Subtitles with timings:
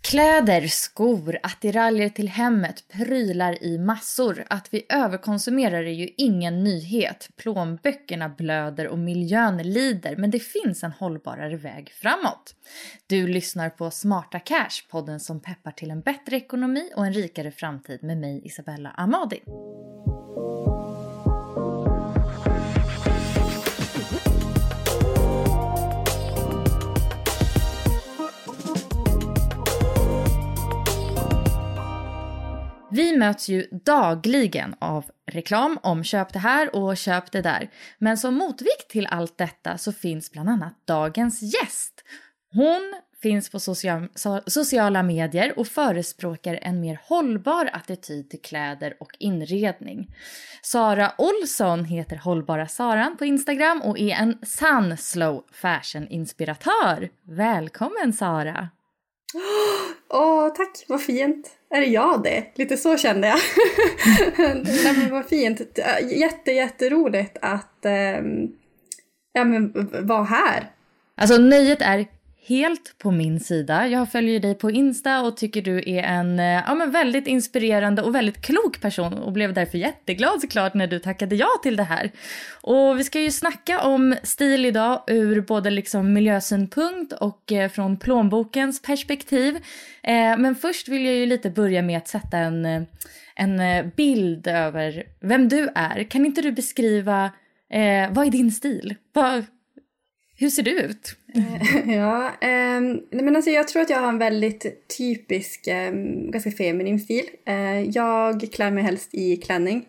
[0.00, 4.44] Kläder, skor, attiraljer till hemmet, prylar i massor.
[4.50, 7.28] Att vi överkonsumerar är ju ingen nyhet.
[7.36, 12.54] Plånböckerna blöder och miljön lider, men det finns en hållbarare väg framåt.
[13.06, 17.50] Du lyssnar på Smarta Cash, podden som peppar till en bättre ekonomi och en rikare
[17.50, 19.40] framtid med mig Isabella Amadi.
[32.90, 37.70] Vi möts ju dagligen av reklam om köp det här och köp det där.
[37.98, 42.04] Men som motvikt till allt detta så finns bland annat dagens gäst.
[42.52, 48.94] Hon finns på social, so sociala medier och förespråkar en mer hållbar attityd till kläder
[49.00, 50.14] och inredning.
[50.62, 57.08] Sara Olsson heter Hållbara Saran på Instagram och är en sann slow fashion-inspiratör.
[57.22, 58.68] Välkommen Sara!
[59.34, 61.50] Åh, oh, tack, vad fint.
[61.70, 62.44] Är det jag det?
[62.54, 63.38] Lite så kände jag.
[64.64, 65.60] Nej, men vad fint.
[66.10, 68.48] Jätte, jätteroligt att ähm,
[69.32, 70.70] ja, men, vara här.
[71.16, 72.06] Alltså nöjet är
[72.48, 73.88] helt på min sida.
[73.88, 78.02] Jag följer dig på Insta och tycker du är en eh, ja, men väldigt inspirerande
[78.02, 81.82] och väldigt klok person och blev därför jätteglad såklart när du tackade ja till det
[81.82, 82.10] här.
[82.60, 87.96] Och vi ska ju snacka om stil idag ur både liksom miljösynpunkt och eh, från
[87.96, 89.56] plånbokens perspektiv.
[90.02, 92.86] Eh, men först vill jag ju lite börja med att sätta en,
[93.34, 96.04] en bild över vem du är.
[96.04, 97.24] Kan inte du beskriva
[97.70, 98.94] eh, vad är din stil?
[99.12, 99.44] Vad,
[100.40, 101.16] hur ser du ut?
[101.86, 105.92] ja, eh, men alltså jag tror att jag har en väldigt typisk, eh,
[106.30, 107.24] ganska feminin stil.
[107.44, 109.86] Eh, jag klär mig helst i klänning.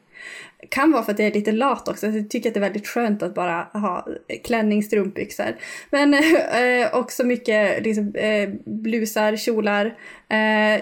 [0.70, 2.88] Kan vara för att jag är lite lat också, jag tycker att det är väldigt
[2.88, 4.08] skönt att bara ha
[4.44, 5.56] klänning, strumpbyxor.
[5.90, 9.86] Men eh, också mycket liksom, eh, blusar, kjolar.
[10.30, 10.82] Eh,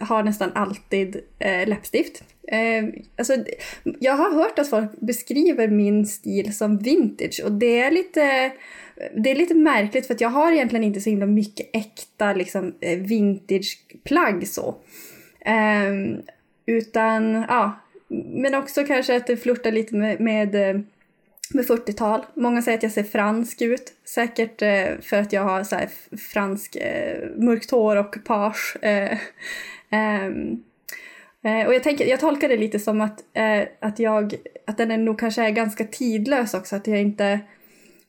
[0.00, 2.24] har nästan alltid eh, läppstift.
[2.48, 2.84] Eh,
[3.18, 3.36] alltså,
[4.00, 8.52] jag har hört att folk beskriver min stil som vintage och det är lite
[9.16, 12.74] det är lite märkligt för att jag har egentligen inte så himla mycket äkta liksom,
[12.80, 14.74] eh, vintageplagg så.
[15.88, 16.22] Um,
[16.66, 17.81] utan, ja,
[18.12, 20.80] men också kanske att det flörtar lite med, med, eh,
[21.54, 22.20] med 40-tal.
[22.34, 23.92] Många säger att jag ser fransk ut.
[24.04, 25.88] Säkert eh, för att jag har så här
[26.32, 28.76] fransk eh, mörkt hår och page.
[28.82, 29.18] Eh,
[29.90, 30.62] ehm,
[31.44, 34.34] eh, och jag, tänker, jag tolkar det lite som att, eh, att, jag,
[34.66, 36.76] att den är nog kanske är ganska tidlös också.
[36.76, 37.40] Att jag inte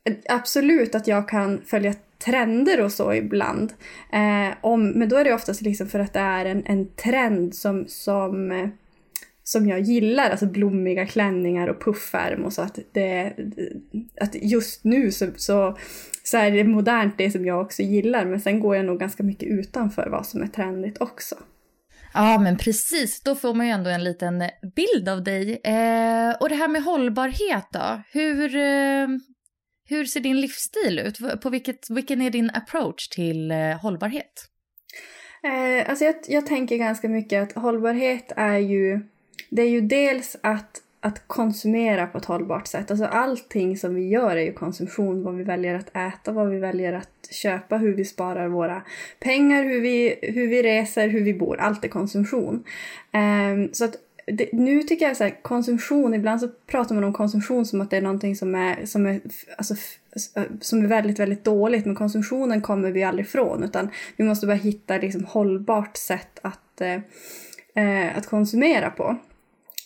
[0.03, 1.93] eh, absolut att jag kan följa
[2.25, 3.73] trender och så ibland.
[4.13, 7.55] Eh, om, men då är det oftast liksom för att det är en, en trend
[7.55, 8.69] som, som, eh,
[9.43, 10.29] som jag gillar.
[10.29, 12.61] Alltså blommiga klänningar och puffärm och så.
[12.61, 13.33] Att, det,
[14.21, 15.77] att just nu så, så,
[16.23, 18.25] så är det modernt det som jag också gillar.
[18.25, 21.35] Men sen går jag nog ganska mycket utanför vad som är trendigt också.
[22.13, 23.21] Ja, men precis.
[23.21, 24.43] Då får man ju ändå en liten
[24.75, 25.61] bild av dig.
[25.63, 28.01] Eh, och det här med hållbarhet då?
[28.11, 29.07] Hur, eh,
[29.89, 31.41] hur ser din livsstil ut?
[31.41, 34.49] På vilket, vilken är din approach till eh, hållbarhet?
[35.43, 38.99] Eh, alltså jag, jag tänker ganska mycket att hållbarhet är ju,
[39.55, 42.91] det är ju dels att att konsumera på ett hållbart sätt.
[42.91, 45.23] Alltså allting som vi gör är ju konsumtion.
[45.23, 48.81] Vad vi väljer att äta, vad vi väljer att köpa, hur vi sparar våra
[49.19, 51.59] pengar, hur vi, hur vi reser, hur vi bor.
[51.59, 52.63] Allt är konsumtion.
[53.53, 53.95] Um, så att
[54.25, 57.89] det, nu tycker jag så här, konsumtion, ibland så pratar man om konsumtion som att
[57.89, 59.21] det är någonting som är, som är,
[59.57, 59.75] alltså,
[60.61, 61.85] som är väldigt, väldigt dåligt.
[61.85, 66.81] Men konsumtionen kommer vi aldrig ifrån utan vi måste bara hitta liksom hållbart sätt att,
[66.81, 66.99] eh,
[67.83, 69.17] eh att konsumera på.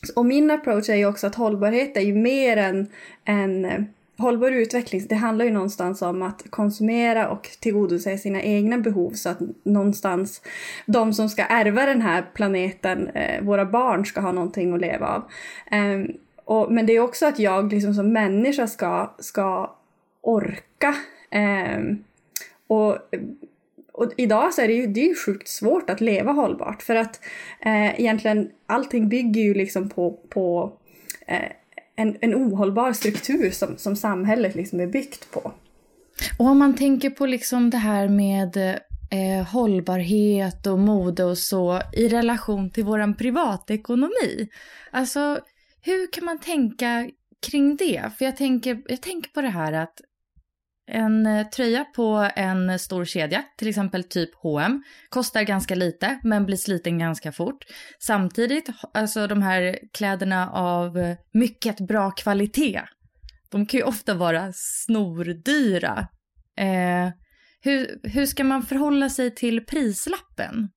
[0.09, 2.88] Och min approach är ju också att hållbarhet är ju mer än,
[3.25, 3.81] än eh,
[4.18, 5.06] hållbar utveckling.
[5.09, 10.42] Det handlar ju någonstans om att konsumera och tillgodose sina egna behov så att någonstans
[10.86, 15.07] de som ska ärva den här planeten, eh, våra barn, ska ha någonting att leva
[15.07, 15.24] av.
[15.71, 16.07] Ehm,
[16.45, 19.75] och, men det är också att jag liksom som människa ska, ska
[20.21, 20.95] orka.
[21.30, 21.81] Eh,
[22.68, 22.98] och
[23.98, 26.96] och idag så är det ju, det är ju sjukt svårt att leva hållbart för
[26.96, 27.20] att
[27.60, 30.74] eh, egentligen allting bygger ju liksom på, på
[31.28, 31.52] eh,
[31.96, 35.52] en, en ohållbar struktur som, som samhället liksom är byggt på.
[36.40, 38.58] Och om man tänker på liksom det här med
[39.12, 44.50] eh, hållbarhet och mode och så i relation till vår privatekonomi.
[44.92, 45.40] Alltså,
[45.82, 47.10] hur kan man tänka
[47.50, 48.12] kring det?
[48.18, 50.02] För jag tänker, jag tänker på det här att
[50.88, 56.19] en eh, tröja på en eh, stor kedja, till exempel typ H&M, kostar ganska lite
[56.24, 57.66] men blir sliten ganska fort.
[58.00, 62.81] Samtidigt, alltså de här kläderna av eh, mycket bra kvalitet,
[63.51, 66.07] de kan ju ofta vara snordyra.
[66.57, 67.10] Eh,
[67.62, 70.69] hur, hur ska man förhålla sig till prislappen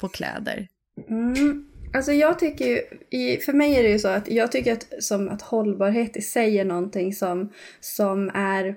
[0.00, 0.66] på kläder?
[1.08, 1.66] Mm.
[1.94, 2.66] Alltså jag tycker
[3.10, 6.22] ju, för mig är det ju så att jag tycker att, som att hållbarhet i
[6.22, 8.76] sig är någonting som, som är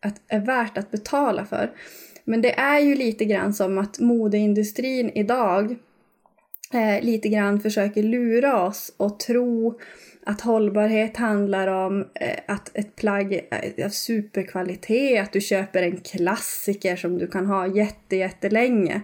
[0.00, 1.70] att, är värt att betala för.
[2.24, 5.76] Men det är ju lite grann som att modeindustrin idag
[6.72, 9.78] eh, lite grann försöker lura oss och tro
[10.28, 15.96] att hållbarhet handlar om eh, att ett plagg är av superkvalitet, att du köper en
[15.96, 18.94] klassiker som du kan ha jätte, jättelänge.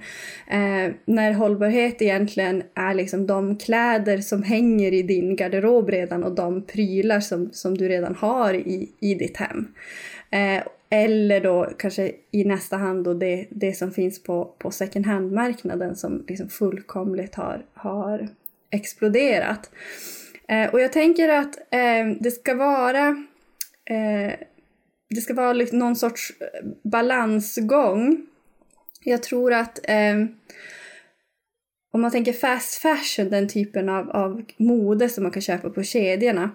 [0.50, 6.34] Eh, när hållbarhet egentligen är liksom de kläder som hänger i din garderob redan och
[6.34, 9.68] de prylar som, som du redan har i, i ditt hem.
[10.30, 10.62] Eh,
[10.94, 15.96] eller då kanske i nästa hand då det, det som finns på, på second hand-marknaden
[15.96, 18.28] som liksom fullkomligt har, har
[18.70, 19.70] exploderat.
[20.48, 23.08] Eh, och jag tänker att eh, det ska vara
[23.84, 24.32] eh,
[25.10, 28.26] det ska vara liksom någon sorts eh, balansgång.
[29.04, 30.24] Jag tror att eh,
[31.94, 35.82] om man tänker fast fashion, den typen av, av mode som man kan köpa på
[35.82, 36.50] kedjorna,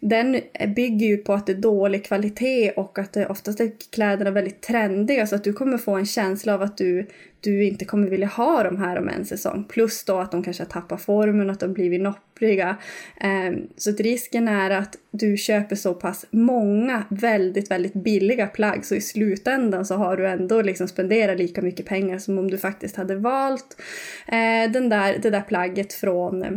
[0.00, 0.40] den
[0.76, 4.60] bygger ju på att det är dålig kvalitet och att det oftast är kläderna väldigt
[4.60, 7.06] trendiga så att du kommer få en känsla av att du,
[7.40, 9.64] du inte kommer vilja ha de här om en säsong.
[9.68, 12.76] Plus då att de kanske har tappat formen, att de blivit noppriga.
[13.20, 18.84] Ehm, så att risken är att du köper så pass många väldigt, väldigt billiga plagg
[18.84, 22.58] så i slutändan så har du ändå liksom spenderat lika mycket pengar som om du
[22.58, 23.82] faktiskt hade valt
[24.26, 26.50] eh, den där, det där plagget från eh,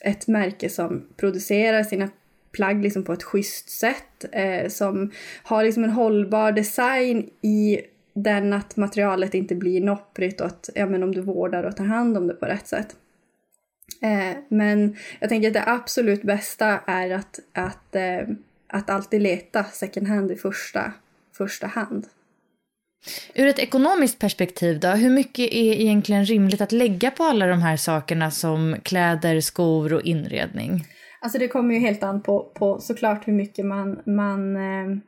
[0.00, 2.08] ett märke som producerar sina
[2.52, 5.10] plagg liksom på ett schysst sätt eh, som
[5.42, 7.80] har liksom en hållbar design i
[8.22, 11.84] den att materialet inte blir nopprigt och att ja, men om du vårdar och tar
[11.84, 12.96] hand om det på rätt sätt.
[14.02, 18.28] Eh, men jag tänker att det absolut bästa är att, att, eh,
[18.68, 20.92] att alltid leta second hand i första,
[21.36, 22.06] första hand.
[23.34, 27.62] Ur ett ekonomiskt perspektiv då, hur mycket är egentligen rimligt att lägga på alla de
[27.62, 30.84] här sakerna som kläder, skor och inredning?
[31.20, 34.98] Alltså det kommer ju helt an på, på såklart hur mycket man, man eh,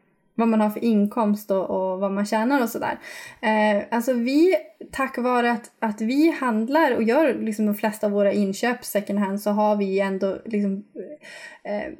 [0.40, 2.98] vad man har för inkomst och, och vad man tjänar och sådär.
[3.40, 4.56] Eh, alltså vi,
[4.92, 9.18] tack vare att, att vi handlar och gör liksom de flesta av våra inköp second
[9.18, 10.84] hand så har vi ändå liksom,
[11.62, 11.92] eh,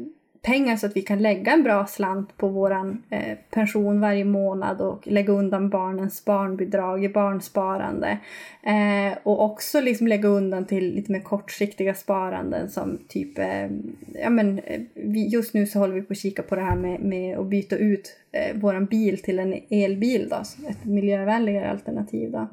[0.43, 2.73] pengar så att vi kan lägga en bra slant på vår
[3.11, 8.19] eh, pension varje månad och lägga undan barnens barnbidrag i barnsparande.
[8.63, 13.69] Eh, och också liksom lägga undan till lite mer kortsiktiga sparanden som typ, eh,
[14.23, 16.77] ja men eh, vi, just nu så håller vi på att kika på det här
[16.77, 22.31] med, med att byta ut eh, vår bil till en elbil då, ett miljövänligare alternativ
[22.31, 22.49] då.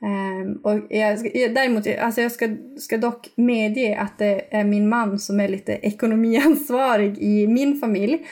[0.00, 1.18] Um, och jag,
[1.54, 5.72] däremot, alltså jag ska, ska dock medge att det är min man som är lite
[5.82, 8.26] ekonomiansvarig i min familj.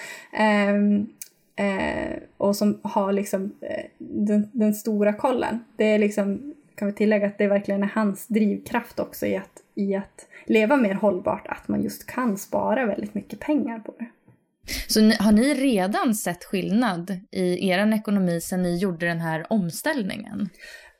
[0.70, 0.98] Um,
[1.60, 5.64] uh, och som har liksom uh, den, den, stora kollen.
[5.76, 9.62] Det är liksom, kan vi tillägga att det verkligen är hans drivkraft också i att,
[9.74, 14.06] i att leva mer hållbart, att man just kan spara väldigt mycket pengar på det.
[14.88, 19.46] Så ni, har ni redan sett skillnad i er ekonomi sen ni gjorde den här
[19.50, 20.48] omställningen?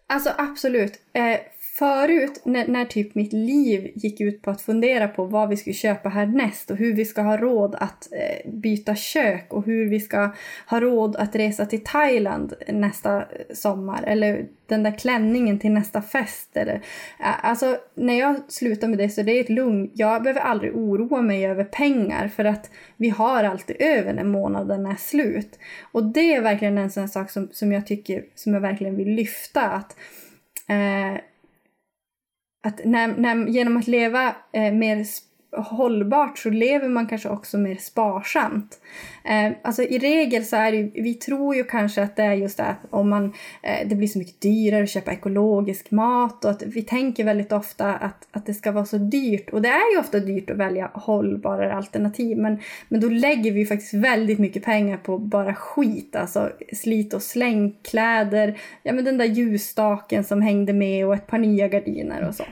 [0.06, 1.00] Alltså absolut.
[1.12, 1.40] Eh,
[1.78, 5.74] förut när, när, typ mitt liv gick ut på att fundera på vad vi skulle
[5.74, 10.00] köpa härnäst och hur vi ska ha råd att eh, byta kök och hur vi
[10.00, 10.30] ska
[10.66, 16.02] ha råd att resa till Thailand nästa eh, sommar eller den där klänningen till nästa
[16.02, 16.56] fest.
[16.56, 16.80] Eller,
[17.42, 19.90] alltså när jag slutar med det så det är ett lugn.
[19.94, 24.86] Jag behöver aldrig oroa mig över pengar för att vi har alltid över när månaden
[24.86, 25.58] är slut.
[25.92, 29.14] Och det är verkligen en sån sak som, som jag tycker, som jag verkligen vill
[29.14, 29.62] lyfta.
[29.62, 29.96] att
[30.68, 31.20] eh,
[32.66, 35.04] att när, när, genom att leva eh, mer
[35.52, 38.80] hållbart så lever man kanske också mer sparsamt.
[39.24, 42.56] Eh, alltså i regel så är det vi tror ju kanske att det är just
[42.56, 46.50] det att om man, eh, det blir så mycket dyrare att köpa ekologisk mat och
[46.50, 49.92] att vi tänker väldigt ofta att, att det ska vara så dyrt och det är
[49.92, 54.64] ju ofta dyrt att välja hållbarare alternativ men, men då lägger vi faktiskt väldigt mycket
[54.64, 60.72] pengar på bara skit, alltså slit och slängkläder, ja men den där ljusstaken som hängde
[60.72, 62.44] med och ett par nya gardiner och så.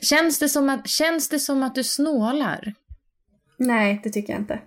[0.00, 2.74] Känns det som att, känns det som att du snålar?
[3.56, 4.60] Nej, det tycker jag inte.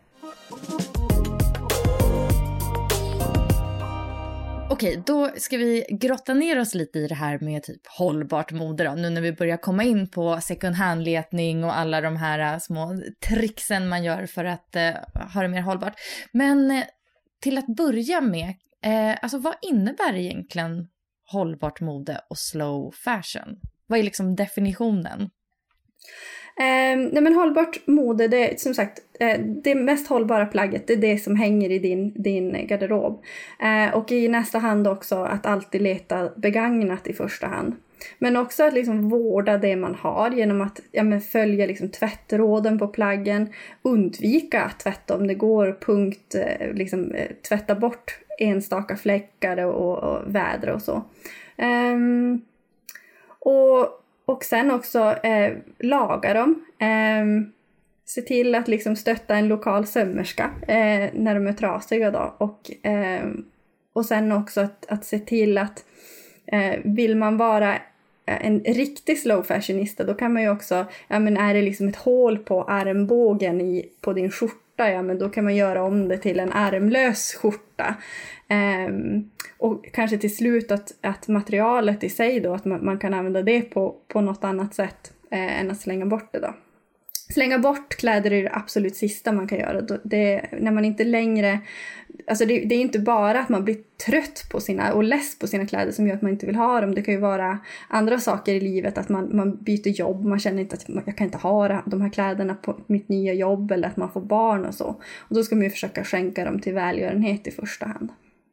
[4.72, 8.84] Okej, då ska vi grotta ner oss lite i det här med typ hållbart mode
[8.84, 12.60] då, nu när vi börjar komma in på second hand-letning och alla de här äh,
[12.60, 15.94] små tricksen man gör för att uh, ha det mer hållbart.
[16.32, 16.84] Men uh,
[17.42, 18.50] till att börja med,
[18.86, 20.88] uh, alltså vad innebär egentligen
[21.32, 23.60] hållbart mode och slow fashion?
[23.92, 25.22] Vad är liksom definitionen?
[26.60, 30.94] Eh, nej men hållbart mode, det är som sagt eh, det mest hållbara plagget, det
[30.94, 33.24] är det som hänger i din, din garderob.
[33.60, 37.76] Eh, och i nästa hand också att alltid leta begagnat i första hand.
[38.20, 42.80] Men också att liksom vårda det man har genom att ja, men följa liksom tvättråden
[42.80, 43.54] på plaggen.
[43.82, 49.98] Undvika att tvätta om det går, punkt, eh, liksom, eh, tvätta bort enstaka fläckar och,
[49.98, 51.04] och väder och så.
[51.58, 52.42] Um,
[53.42, 56.66] och, och sen också eh, laga dem.
[56.80, 57.52] Eh,
[58.06, 62.36] se till att liksom stötta en lokal sömmerska eh, när de är trasiga då.
[62.38, 63.30] Och, eh,
[63.94, 65.86] och sen också att, att se till att
[66.46, 67.76] eh, vill man vara
[68.26, 71.88] eh, en riktig slow fashionista då kan man ju också, ja men är det liksom
[71.88, 76.08] ett hål på armbågen i, på din skjorta, ja men då kan man göra om
[76.08, 77.96] det till en ärmlös skjorta.
[78.88, 83.14] Um, och kanske till slut att, att materialet i sig då, att man, man kan
[83.14, 86.56] använda det på, på något annat sätt eh, än att slänga bort det då.
[87.34, 89.82] Slänga bort kläder är det absolut sista man kan göra.
[90.04, 91.60] Det, när man inte längre...
[92.32, 95.48] Alltså det, det, är inte bara att man blir trött på sina och less på
[95.48, 96.96] sina kläder som gör att man inte vill ha dem.
[96.96, 97.60] Det kan ju vara
[97.90, 101.18] andra saker i livet, att man, man byter jobb, man känner inte att man, jag
[101.18, 104.66] kan inte ha de här kläderna på mitt nya jobb eller att man får barn
[104.66, 104.86] och så.
[105.20, 108.10] Och då ska man ju försöka skänka dem till välgörenhet i första hand.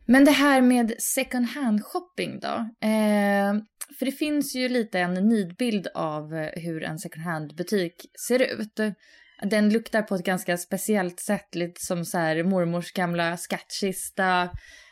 [0.07, 2.87] Men det här med second hand shopping då?
[2.89, 3.63] Eh,
[3.99, 7.95] för det finns ju lite en nidbild av eh, hur en second hand butik
[8.29, 8.81] ser ut.
[9.43, 14.49] Den luktar på ett ganska speciellt sätt, lite som så här mormors gamla skattkista.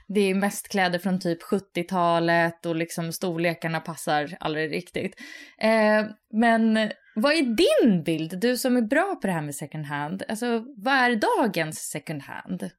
[0.08, 5.14] Det är mest kläder från typ 70-talet och liksom storlekarna passar aldrig riktigt.
[5.58, 8.40] Eh, men vad är din bild?
[8.40, 10.22] Du som är bra på det här med second hand.
[10.28, 12.70] Alltså, vad är dagens second hand?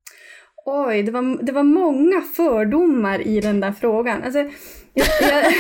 [0.66, 4.24] Oj, det var, det var många fördomar i den där frågan.
[4.24, 4.50] Alltså,
[4.94, 5.54] jag,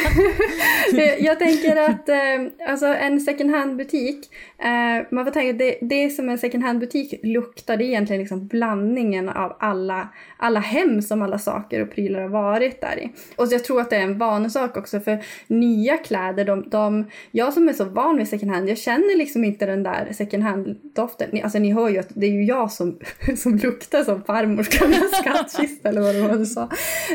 [0.94, 4.30] jag, jag tänker att eh, alltså en second hand-butik,
[4.60, 8.20] eh, man får tänka att det, det som en second hand-butik luktar, det är egentligen
[8.20, 13.10] liksom blandningen av alla, alla hem som alla saker och prylar har varit där i.
[13.36, 17.54] Och jag tror att det är en vanesak också, för nya kläder, de, de, jag
[17.54, 21.40] som är så van vid second hand, jag känner liksom inte den där second hand-doften.
[21.44, 23.00] Alltså ni hör ju att det är ju jag som,
[23.38, 26.70] som luktar som farmors gamla skattkista eller vad det var du sa.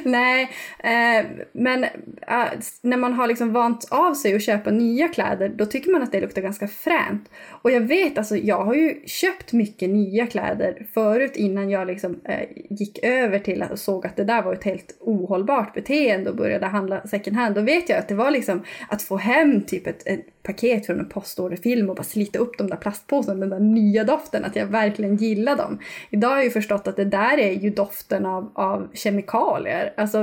[0.05, 1.87] Nej, eh, men
[2.83, 6.13] när man har liksom vant av sig att köpa nya kläder, då tycker man att
[6.13, 7.31] det luktar ganska fränt.
[7.49, 12.21] Och jag vet, alltså jag har ju köpt mycket nya kläder förut innan jag liksom
[12.25, 12.41] äh,
[12.71, 16.67] gick över till att såg att det där var ett helt ohållbart beteende och började
[16.67, 17.55] handla second hand.
[17.55, 20.99] Då vet jag att det var liksom att få hem typ ett, ett paket från
[20.99, 24.67] en postorderfilm och bara slita upp de där plastpåsarna, den där nya doften, att jag
[24.67, 25.79] verkligen gillar dem.
[26.11, 29.95] Idag har jag ju förstått att det där är ju doften av, av kemikalier.
[29.97, 30.19] Alltså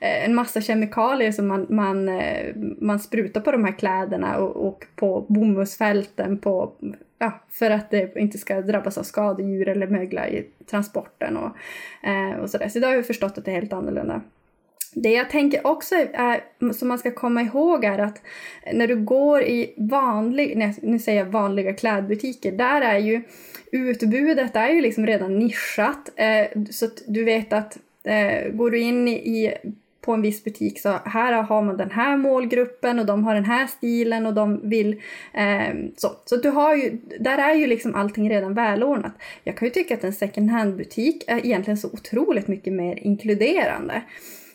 [0.00, 4.68] eh, en massa kemikalier som man, man, eh, man sprutar på de här kläderna och,
[4.68, 6.72] och på bomullsfälten på,
[7.18, 11.56] ja, för att det inte ska drabbas av skadedjur eller mögla i transporten och,
[12.08, 12.68] eh, och sådär.
[12.68, 14.20] Så idag har jag förstått att det är helt annorlunda.
[14.94, 16.40] Det jag tänker också är,
[16.72, 18.22] som man ska komma ihåg är att
[18.72, 23.22] när du går i vanlig, nu säger jag vanliga klädbutiker, där är ju
[23.72, 26.10] utbudet är ju liksom redan nischat.
[26.16, 29.54] Eh, så att du vet att eh, går du in i
[30.00, 33.44] på en viss butik så här har man den här målgruppen och de har den
[33.44, 35.00] här stilen och de vill
[35.34, 36.08] eh, så.
[36.24, 39.12] Så du har ju, där är ju liksom allting redan välordnat.
[39.44, 42.98] Jag kan ju tycka att en second hand butik är egentligen så otroligt mycket mer
[42.98, 44.02] inkluderande.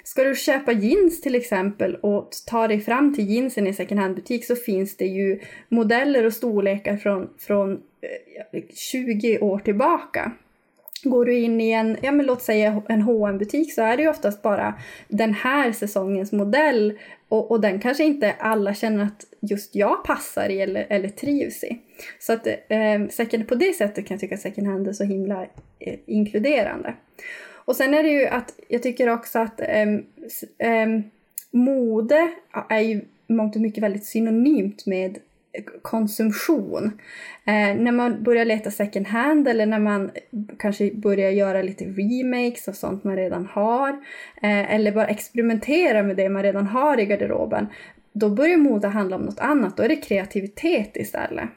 [0.04, 4.46] Ska du köpa jeans till exempel och ta dig fram till jeansen i second hand-butik
[4.46, 7.74] så finns det ju modeller och storlekar från, från
[8.52, 10.32] eh, 20 år tillbaka.
[11.06, 14.04] Går du in i en, ja men låt säga en hm butik så är det
[14.04, 14.74] ju oftast bara
[15.08, 20.50] den här säsongens modell och, och den kanske inte alla känner att just jag passar
[20.50, 21.78] i eller, eller trivs i.
[22.20, 25.04] Så att eh, second, på det sättet kan jag tycka att second hand är så
[25.04, 25.44] himla
[25.80, 26.94] eh, inkluderande.
[27.66, 29.90] Och sen är det ju att jag tycker också att eh,
[30.58, 30.88] eh,
[31.52, 32.32] mode
[32.70, 35.18] är ju mångt och mycket väldigt synonymt med
[35.82, 37.00] konsumtion.
[37.46, 40.12] Eh, när man börjar leta second hand eller när man
[40.60, 43.90] kanske börjar göra lite remakes av sånt man redan har
[44.42, 47.68] eh, eller bara experimentera med det man redan har i garderoben
[48.16, 49.78] då börjar mode handla om något annat.
[49.78, 51.50] Då är det kreativitet istället.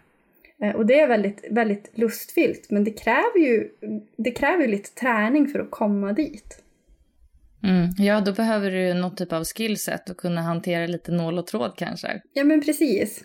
[0.63, 3.69] Eh, och det är väldigt, väldigt lustfyllt men det kräver ju,
[4.17, 6.63] det kräver lite träning för att komma dit.
[7.63, 11.47] Mm, ja, då behöver du något typ av skillset och kunna hantera lite nål och
[11.47, 12.23] tråd kanske.
[12.33, 13.25] Ja, men precis.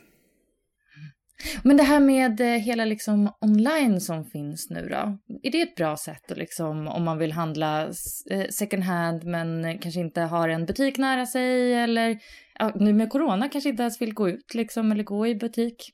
[1.63, 5.75] Men det här med eh, hela liksom online som finns nu då, är det ett
[5.75, 7.83] bra sätt att liksom, om man vill handla
[8.29, 12.17] eh, second hand men kanske inte har en butik nära sig eller
[12.59, 15.93] ja, nu med corona kanske inte ens vill gå ut liksom eller gå i butik?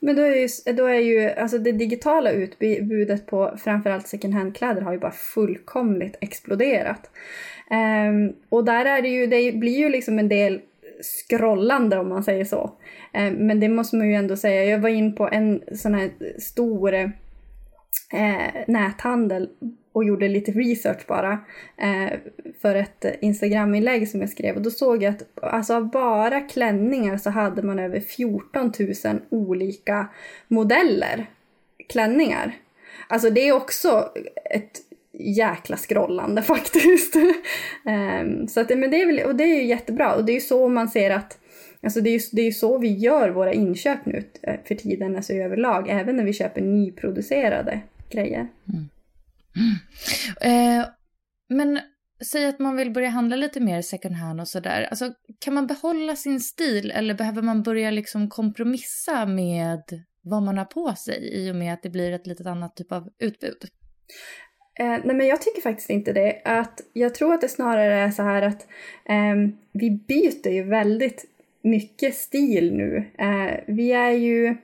[0.00, 4.82] Men då är ju, då är ju alltså det digitala utbudet på framförallt second hand-kläder
[4.82, 7.10] har ju bara fullkomligt exploderat.
[7.70, 10.60] Um, och där är det ju, det blir ju liksom en del
[11.02, 12.72] scrollande om man säger så.
[13.12, 14.64] Eh, men det måste man ju ändå säga.
[14.64, 17.10] Jag var in på en sån här stor eh,
[18.66, 19.48] näthandel
[19.92, 21.38] och gjorde lite research bara
[21.76, 22.18] eh,
[22.62, 27.16] för ett Instagram-inlägg som jag skrev och då såg jag att alltså av bara klänningar
[27.16, 28.72] så hade man över 14
[29.04, 30.08] 000 olika
[30.48, 31.26] modeller
[31.88, 32.56] klänningar.
[33.08, 34.12] Alltså det är också
[34.50, 34.78] ett
[35.12, 37.16] jäkla scrollande faktiskt.
[37.84, 40.34] um, så att, men det är väl, och det är ju jättebra och det är
[40.34, 41.36] ju så man ser att
[41.82, 45.16] Alltså det är ju det är så vi gör våra inköp nu eh, för tiden,
[45.16, 47.80] alltså överlag, även när vi köper nyproducerade
[48.10, 48.48] grejer.
[48.68, 48.88] Mm.
[49.56, 50.78] mm.
[50.80, 50.86] Eh,
[51.48, 51.80] men
[52.24, 54.82] säg att man vill börja handla lite mer second hand och sådär.
[54.90, 59.82] Alltså, kan man behålla sin stil eller behöver man börja liksom kompromissa med
[60.22, 62.92] vad man har på sig i och med att det blir ett lite annat typ
[62.92, 63.64] av utbud?
[64.80, 66.40] Eh, nej men jag tycker faktiskt inte det.
[66.44, 68.66] Att jag tror att det snarare är så här att
[69.04, 69.34] eh,
[69.72, 71.24] vi byter ju väldigt
[71.62, 73.04] mycket stil nu.
[73.18, 74.56] Eh, vi är ju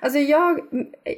[0.00, 0.60] Alltså jag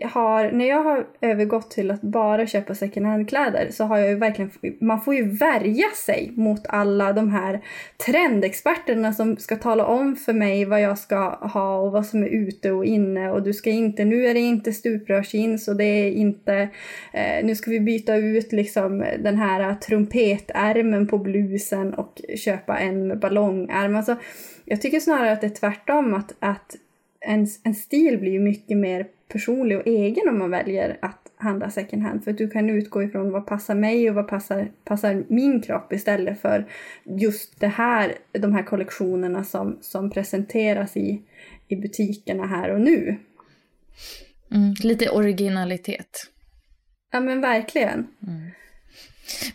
[0.05, 4.15] har, när jag har övergått till att bara köpa second hand-kläder så har jag ju
[4.15, 7.61] verkligen, man får ju värja sig mot alla de här
[8.07, 12.29] trendexperterna som ska tala om för mig vad jag ska ha och vad som är
[12.29, 16.11] ute och inne och du ska inte, nu är det inte stuprörsjeans och det är
[16.11, 16.69] inte,
[17.13, 23.21] eh, nu ska vi byta ut liksom den här trumpetärmen på blusen och köpa en
[23.21, 23.97] ballongärm.
[23.97, 24.17] Alltså,
[24.65, 26.77] jag tycker snarare att det är tvärtom att, att
[27.25, 31.71] en, en stil blir ju mycket mer personlig och egen om man väljer att handla
[31.71, 32.25] second hand.
[32.25, 35.93] För att du kan utgå ifrån vad passar mig och vad passar, passar min kropp
[35.93, 36.67] istället för
[37.05, 41.23] just det här, de här kollektionerna som, som presenteras i,
[41.69, 43.17] i butikerna här och nu.
[44.51, 46.31] Mm, lite originalitet.
[47.13, 48.07] Ja men verkligen.
[48.27, 48.51] Mm.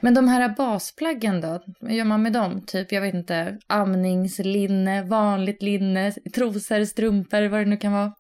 [0.02, 1.60] Men de här basplaggen då?
[1.80, 2.62] Vad gör man med dem?
[2.68, 8.12] Typ, jag vet inte, amningslinne, vanligt linne, trosor, strumpor, vad det nu kan vara.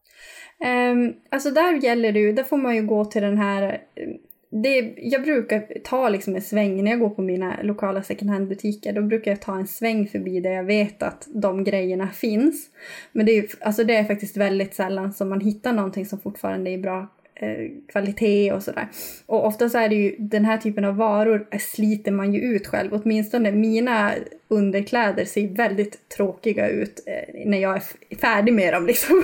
[0.91, 3.63] Um, alltså där gäller det ju, där får man ju gå till den här
[3.95, 4.07] eh,
[4.49, 8.93] det, jag brukar ta liksom en sväng när jag går på mina lokala second hand-butiker.
[8.93, 12.69] Då brukar jag ta en sväng förbi där jag vet att de grejerna finns.
[13.11, 16.69] Men det är, alltså det är faktiskt väldigt sällan som man hittar någonting som fortfarande
[16.69, 17.07] är i bra
[17.39, 18.87] Eh, kvalitet och sådär.
[19.25, 22.41] Och ofta så är det ju den här typen av varor eh, sliter man ju
[22.41, 22.93] ut själv.
[22.93, 24.11] Åtminstone mina
[24.49, 29.23] underkläder ser väldigt tråkiga ut eh, när jag är färdig med dem liksom.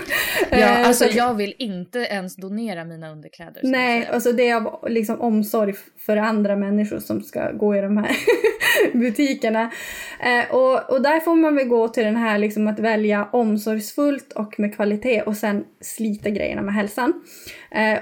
[0.51, 3.61] Ja, eh, alltså jag vill inte ens donera mina underkläder.
[3.63, 7.97] Nej, alltså det är av liksom omsorg för andra människor som ska gå i de
[7.97, 8.15] här
[8.93, 9.71] butikerna.
[10.19, 14.33] Eh, och, och där får man väl gå till den här liksom att välja omsorgsfullt
[14.33, 17.13] och med kvalitet och sen slita grejerna med hälsan.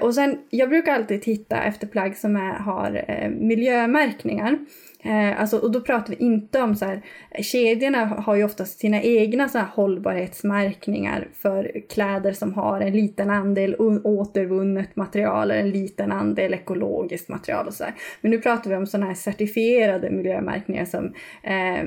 [0.00, 4.58] Och sen, jag brukar alltid titta efter plagg som är, har miljömärkningar.
[5.04, 7.02] Eh, alltså, och då pratar vi inte om så här,
[7.42, 13.30] kedjorna har ju oftast sina egna så här hållbarhetsmärkningar för kläder som har en liten
[13.30, 17.94] andel återvunnet material eller en liten andel ekologiskt material och så här.
[18.20, 21.84] Men nu pratar vi om sådana här certifierade miljömärkningar som eh,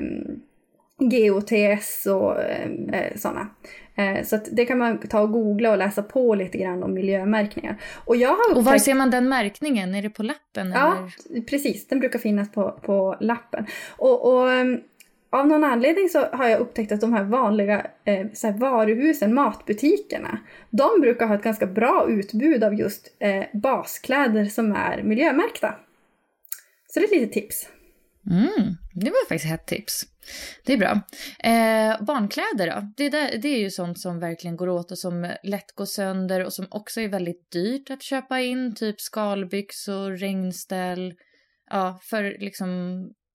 [0.98, 3.48] GOTS och eh, eh sådana.
[3.96, 7.76] Eh, så det kan man ta och googla och läsa på lite grann om miljömärkningar.
[8.04, 8.56] Och, jag har upptäckt...
[8.56, 9.94] och var ser man den märkningen?
[9.94, 10.70] Är det på lappen?
[10.70, 11.42] Ja, eller?
[11.42, 11.88] precis.
[11.88, 13.66] Den brukar finnas på, på lappen.
[13.96, 14.80] Och, och ehm,
[15.30, 19.34] av någon anledning så har jag upptäckt att de här vanliga eh, så här varuhusen,
[19.34, 20.38] matbutikerna,
[20.70, 25.74] de brukar ha ett ganska bra utbud av just eh, baskläder som är miljömärkta.
[26.88, 27.68] Så det är ett litet tips.
[28.30, 30.02] Mm, det var faktiskt ett tips.
[30.64, 31.00] Det är bra.
[31.38, 32.92] Eh, barnkläder då?
[32.96, 36.44] Det, där, det är ju sånt som verkligen går åt och som lätt går sönder
[36.44, 38.74] och som också är väldigt dyrt att köpa in.
[38.74, 41.14] Typ skalbyxor, regnställ.
[41.70, 42.68] Ja, för liksom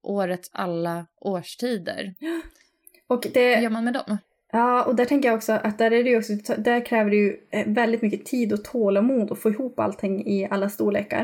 [0.03, 2.13] årets alla årstider.
[3.07, 3.55] Och det...
[3.55, 4.17] Hur gör man med dem?
[4.51, 7.37] Ja, och där tänker jag också att där, är det också, där kräver det ju
[7.51, 11.23] eh, väldigt mycket tid och tålamod att få ihop allting i alla storlekar.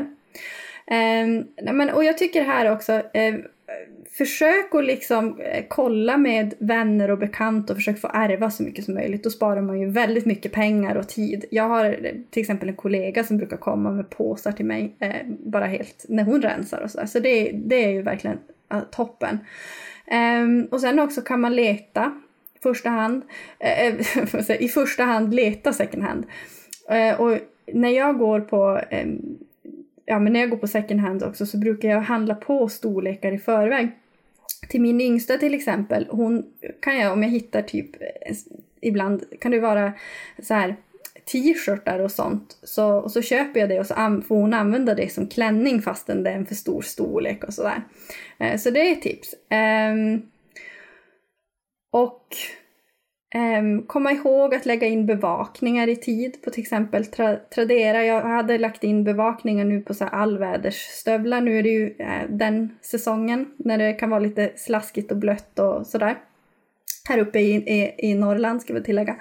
[0.90, 3.44] Um, men, och jag tycker här också, um,
[4.10, 8.84] försök att liksom eh, kolla med vänner och bekanta och försök få ärva så mycket
[8.84, 9.24] som möjligt.
[9.24, 11.44] Då sparar man ju väldigt mycket pengar och tid.
[11.50, 15.26] Jag har eh, till exempel en kollega som brukar komma med påsar till mig eh,
[15.26, 17.06] bara helt när hon rensar och sådär.
[17.06, 18.38] Så det, det är ju verkligen
[18.72, 19.38] eh, toppen.
[20.06, 22.12] Eh, och sen också kan man leta
[22.54, 23.22] i första hand,
[23.58, 23.94] eh,
[24.62, 26.26] i första hand leta second hand.
[27.18, 27.38] Och
[27.72, 29.38] när jag går på ehm,
[30.08, 33.32] ja, men när jag går på second hand också så brukar jag handla på storlekar
[33.32, 33.90] i förväg.
[34.68, 36.46] Till min yngsta till exempel, hon
[36.80, 38.36] kan jag om jag hittar typ eh,
[38.80, 39.92] ibland kan det vara
[40.42, 40.76] så här
[41.32, 42.58] t-shirtar och sånt.
[42.62, 43.94] Så, och så köper jag det och så
[44.28, 47.82] får hon använda det som klänning fastän det är en för stor storlek och sådär.
[48.38, 49.34] Eh, så det är ett tips.
[49.50, 50.22] Um,
[51.92, 52.26] och
[53.30, 58.04] Ehm, komma ihåg att lägga in bevakningar i tid på till exempel tra Tradera.
[58.04, 61.40] Jag hade lagt in bevakningar nu på så här allvädersstövlar.
[61.40, 65.58] Nu är det ju uh, den säsongen när det kan vara lite slaskigt och blött
[65.58, 66.18] och sådär.
[67.08, 69.16] Här uppe i, i, i Norrland ska vi tillägga.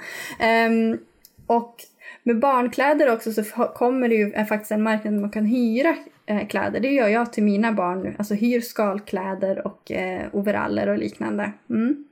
[0.67, 0.99] Um,
[1.47, 1.75] och
[2.23, 3.43] med barnkläder också så
[3.75, 6.79] kommer det ju är faktiskt en marknad där man kan hyra eh, kläder.
[6.79, 8.15] Det gör jag till mina barn nu.
[8.17, 11.51] Alltså hyr skalkläder och eh, overaller och liknande.
[11.69, 12.05] Mm.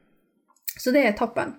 [0.77, 1.53] Så det är toppen.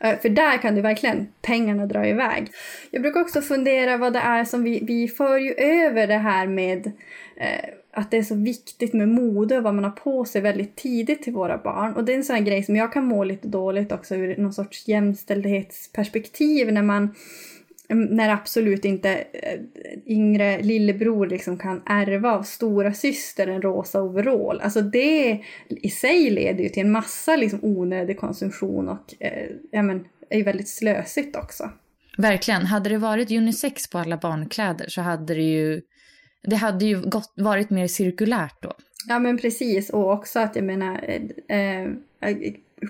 [0.00, 2.50] Eh, för där kan du verkligen pengarna dra iväg.
[2.90, 6.46] Jag brukar också fundera vad det är som vi, vi för ju över det här
[6.46, 6.86] med
[7.36, 10.76] eh, att det är så viktigt med mode och vad man har på sig väldigt
[10.76, 11.92] tidigt till våra barn.
[11.92, 14.36] Och det är en sån här grej som jag kan må lite dåligt också ur
[14.36, 17.14] någon sorts jämställdhetsperspektiv när man
[17.94, 19.60] när absolut inte äh,
[20.06, 24.60] yngre lillebror liksom kan ärva av stora syster en rosa overall.
[24.60, 29.82] Alltså det i sig leder ju till en massa liksom onödig konsumtion och äh, ja,
[29.82, 31.70] men, är ju väldigt slösigt också.
[32.18, 32.66] Verkligen.
[32.66, 35.82] Hade det varit unisex på alla barnkläder så hade det ju,
[36.42, 38.72] det hade ju gått, varit mer cirkulärt då.
[39.08, 41.04] Ja men precis och också att jag menar
[41.48, 41.86] äh,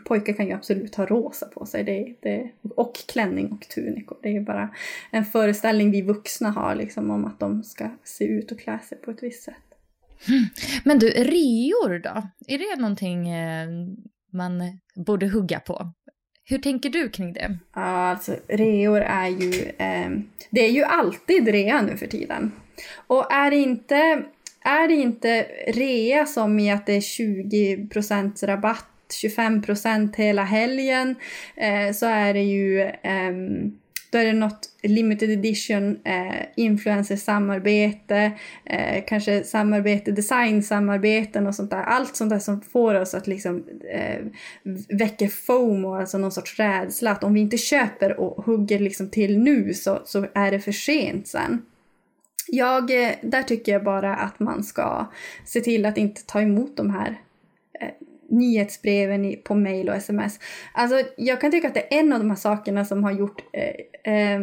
[0.04, 1.84] pojkar kan ju absolut ha rosa på sig.
[1.84, 4.18] Det, det, och klänning och tunikor.
[4.22, 4.74] Det är bara
[5.10, 8.98] en föreställning vi vuxna har liksom, om att de ska se ut och klä sig
[8.98, 9.54] på ett visst sätt.
[10.28, 10.44] Mm.
[10.84, 12.22] Men du, reor då?
[12.46, 13.68] Är det någonting eh,
[14.32, 15.92] man borde hugga på?
[16.44, 17.58] Hur tänker du kring det?
[17.74, 19.62] Ja, alltså reor är ju...
[19.78, 20.10] Eh,
[20.50, 22.52] det är ju alltid rea nu för tiden.
[23.06, 24.24] Och är det inte,
[24.60, 31.14] är det inte rea som i att det är 20% rabatt 25 procent hela helgen
[31.56, 33.32] eh, så är det ju eh,
[34.10, 38.32] då är det något limited edition eh, influencer-samarbete,
[38.64, 41.82] eh, kanske samarbete, design-samarbeten och sånt där.
[41.82, 44.24] Allt sånt där som får oss att liksom eh,
[44.88, 47.10] väcka FOMO, alltså någon sorts rädsla.
[47.10, 50.72] Att om vi inte köper och hugger liksom till nu så, så är det för
[50.72, 51.62] sent sen.
[52.46, 55.06] Jag, eh, där tycker jag bara att man ska
[55.44, 57.20] se till att inte ta emot de här
[57.80, 57.88] eh,
[58.30, 60.38] nyhetsbreven på mail och sms.
[60.72, 63.42] Alltså jag kan tycka att det är en av de här sakerna som har gjort
[63.52, 64.40] eh, eh,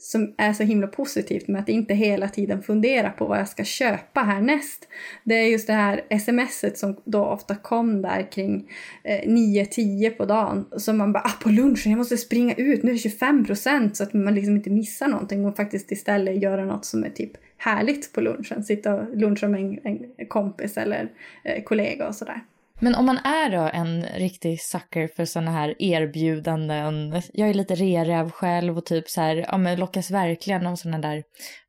[0.00, 3.64] som är så himla positivt med att inte hela tiden fundera på vad jag ska
[3.64, 4.88] köpa härnäst.
[5.24, 8.70] Det är just det här smset som då ofta kom där kring
[9.04, 10.66] eh, 9-10 på dagen.
[10.76, 13.96] Som man bara, ah, på lunchen, jag måste springa ut, nu är det 25 procent
[13.96, 17.32] så att man liksom inte missar någonting och faktiskt istället göra något som är typ
[17.56, 18.64] härligt på lunchen.
[18.64, 19.78] Sitta och luncha med en,
[20.16, 21.08] en kompis eller
[21.44, 22.40] eh, kollega och sådär.
[22.80, 27.74] Men om man är då en riktig sucker för sådana här erbjudanden, jag är lite
[27.74, 31.22] reräv själv och typ så här, ja men lockas verkligen av sådana där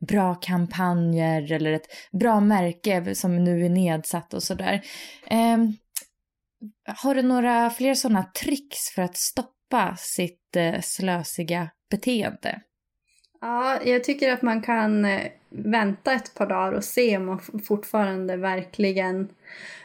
[0.07, 4.81] bra kampanjer eller ett bra märke som nu är nedsatt och sådär.
[5.27, 5.57] Eh,
[7.03, 12.61] har du några fler sådana tricks för att stoppa sitt eh, slösiga beteende?
[13.41, 17.39] Ja, jag tycker att man kan eh, vänta ett par dagar och se om man
[17.67, 19.29] fortfarande verkligen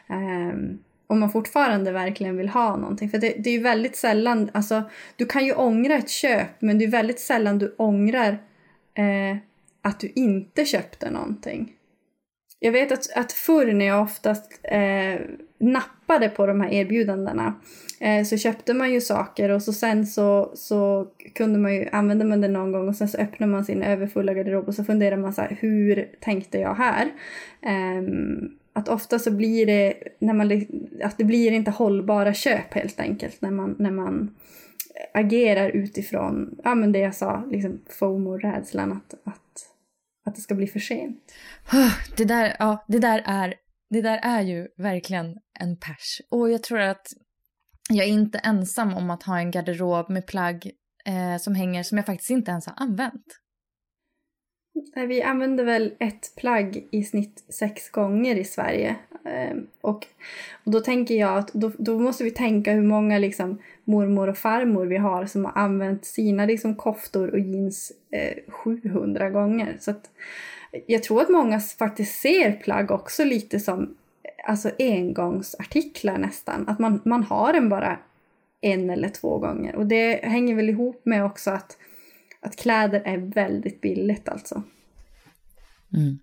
[0.09, 0.59] eh,
[1.07, 3.09] om man fortfarande verkligen vill ha någonting.
[3.11, 4.83] För det, det är ju väldigt sällan, alltså
[5.17, 8.38] du kan ju ångra ett köp men det är väldigt sällan du ångrar
[8.95, 9.37] eh,
[9.83, 11.73] att du inte köpte någonting.
[12.59, 15.21] Jag vet att, att förr när jag oftast eh,
[15.59, 17.55] nappade på de här erbjudandena
[18.01, 22.25] eh, så köpte man ju saker och så sen så, så kunde man ju, använda
[22.25, 25.17] man det någon gång och sen så öppnar man sin överfulla garderob och så funderar
[25.17, 27.12] man så här, hur tänkte jag här?
[27.62, 32.75] Ehm, att ofta så blir det, när man, liksom, att det blir inte hållbara köp
[32.75, 34.35] helt enkelt när man, när man
[35.15, 39.67] agerar utifrån ja, men det jag sa, liksom FOMO-rädslan att, att,
[40.27, 41.33] att det ska bli för sent.
[42.17, 43.55] Det där, ja, det där, är,
[43.91, 46.21] det där är ju verkligen en pers.
[46.31, 47.07] Och jag tror att
[47.91, 50.71] jag är inte ensam om att ha en garderob med plagg
[51.07, 53.41] eh, som hänger som jag faktiskt inte ens har använt.
[55.09, 58.97] Vi använder väl ett plagg i snitt sex gånger i Sverige.
[59.25, 60.07] Ehm, och,
[60.65, 64.39] och då tänker jag att då, då måste vi tänka hur många liksom, mormor och
[64.39, 69.77] farmor vi har som har använt sina liksom, koftor och jeans eh, 700 gånger.
[69.81, 70.11] Så att,
[70.87, 73.97] jag tror att många faktiskt ser plagg också lite som
[74.45, 76.69] alltså engångsartiklar nästan.
[76.69, 77.99] Att man, man har den bara
[78.61, 79.77] en eller två gånger.
[79.77, 81.77] Och det hänger väl ihop med också att
[82.45, 84.63] att kläder är väldigt billigt alltså.
[85.95, 86.19] Mm.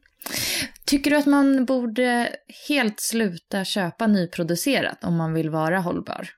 [0.86, 2.36] Tycker du att man borde
[2.70, 6.30] helt sluta köpa nyproducerat om man vill vara hållbar?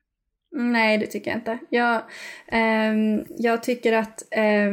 [0.52, 1.60] Nej, det tycker jag inte.
[1.70, 1.96] Jag,
[2.48, 4.72] eh, jag tycker att eh,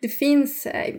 [0.00, 0.66] det finns...
[0.66, 0.94] Eh,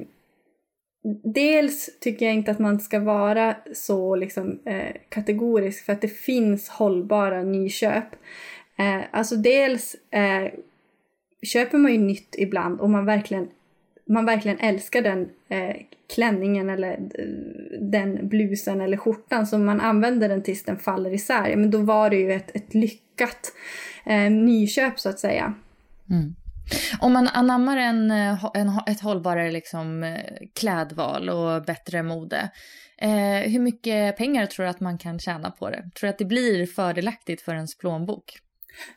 [1.23, 6.07] dels tycker jag inte att man ska vara så liksom, eh, kategorisk för att det
[6.07, 8.15] finns hållbara nyköp.
[8.77, 10.51] Eh, alltså dels eh,
[11.45, 13.47] köper man ju nytt ibland och man verkligen,
[14.07, 15.75] man verkligen älskar den eh,
[16.15, 21.55] klänningen eller eh, den blusen eller skjortan så man använder den tills den faller isär.
[21.55, 23.53] Men då var det ju ett, ett lyckat
[24.05, 25.53] eh, nyköp så att säga.
[26.09, 26.35] Mm.
[26.99, 30.19] Om man anammar en, eh, en, ett hållbarare liksom, eh,
[30.59, 32.49] klädval och bättre mode,
[32.97, 35.77] eh, hur mycket pengar tror du att man kan tjäna på det?
[35.77, 38.39] Tror du att det blir fördelaktigt för ens plånbok?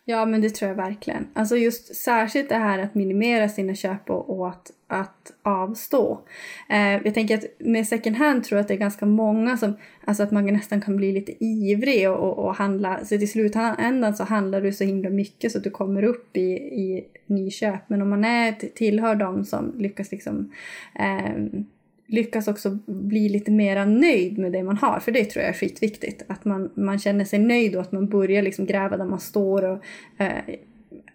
[0.04, 1.26] Ja, men det tror jag verkligen.
[1.34, 6.20] Alltså just särskilt det här att minimera sina köp och, och att, att avstå.
[6.68, 9.76] Eh, jag tänker att med second hand tror jag att det är ganska många som,
[10.04, 14.14] alltså att man nästan kan bli lite ivrig och, och, och handla, så till slutändan
[14.14, 17.88] så handlar du så himla mycket så att du kommer upp i, i nyköp.
[17.88, 20.52] Men om man är, tillhör de som lyckas liksom
[20.98, 21.62] eh,
[22.08, 25.00] lyckas också bli lite mera nöjd med det man har.
[25.00, 26.22] För det tror jag är skitviktigt.
[26.26, 29.64] Att man, man känner sig nöjd och att man börjar liksom gräva där man står
[29.64, 29.84] och
[30.18, 30.54] eh,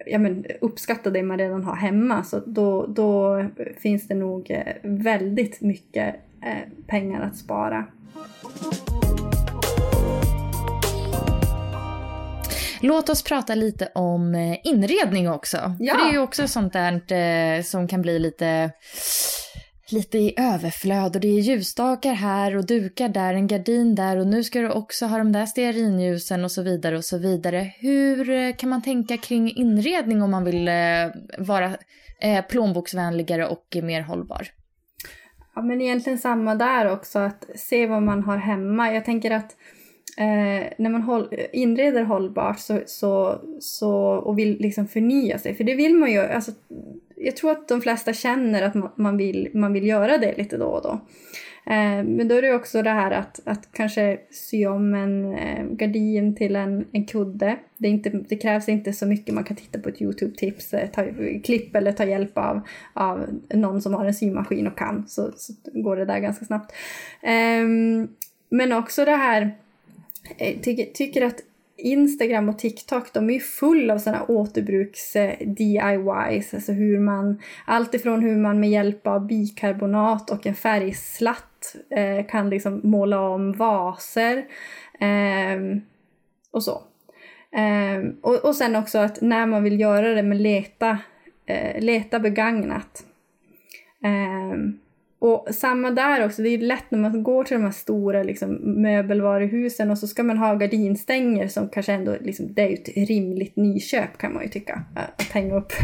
[0.06, 2.24] ja, men, uppskatta det man redan har hemma.
[2.24, 3.46] Så då, då
[3.78, 7.86] finns det nog eh, väldigt mycket eh, pengar att spara.
[12.82, 15.76] Låt oss prata lite om eh, inredning också.
[15.80, 15.94] Ja.
[15.94, 18.72] För det är ju också sånt där eh, som kan bli lite
[19.94, 24.28] lite i överflöd och det är ljusstakar här och dukar där, en gardin där och
[24.28, 27.74] nu ska du också ha de där stearinljusen och så vidare och så vidare.
[27.78, 30.74] Hur eh, kan man tänka kring inredning om man vill eh,
[31.38, 31.66] vara
[32.22, 34.48] eh, plånboksvänligare och mer hållbar?
[35.56, 38.94] Ja men egentligen samma där också, att se vad man har hemma.
[38.94, 39.56] Jag tänker att
[40.18, 45.64] eh, när man håll, inreder hållbart så, så, så, och vill liksom förnya sig, för
[45.64, 46.52] det vill man ju, alltså
[47.24, 50.66] jag tror att de flesta känner att man vill, man vill göra det lite då
[50.66, 51.00] och då.
[51.66, 55.66] Eh, men då är det också det här att, att kanske sy om en eh,
[55.66, 57.58] gardin till en, en kudde.
[57.78, 61.06] Det, inte, det krävs inte så mycket, man kan titta på ett Youtube-tips, eh, ta,
[61.44, 62.62] klipp eller ta hjälp av,
[62.94, 66.74] av någon som har en symaskin och kan, så, så går det där ganska snabbt.
[67.22, 68.08] Ehm,
[68.50, 69.52] men också det här,
[70.38, 71.40] eh, tycker, tycker att
[71.84, 76.52] Instagram och TikTok de är ju full av sådana återbruks-DIYs.
[76.52, 81.76] Eh, alltså hur man, allt ifrån hur man med hjälp av bikarbonat och en färgslatt
[81.90, 84.38] eh, kan liksom måla om vaser
[85.00, 85.60] eh,
[86.52, 86.82] och så.
[87.52, 90.98] Eh, och, och sen också att när man vill göra det med leta,
[91.46, 93.06] eh, leta begagnat.
[94.04, 94.80] Um,
[95.24, 98.82] och samma där också, det är lätt när man går till de här stora liksom,
[98.82, 103.10] möbelvaruhusen och så ska man ha gardinstänger som kanske ändå, liksom, det är ju ett
[103.10, 105.74] rimligt nyköp kan man ju tycka, att hänga upp.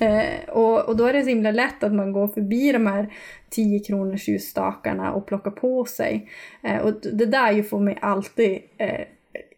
[0.00, 3.12] Eh, och, och då är det så himla lätt att man går förbi de här
[3.50, 6.30] 10 kronors ljusstakarna och plockar på sig.
[6.62, 9.00] Eh, och det där ju får mig alltid eh,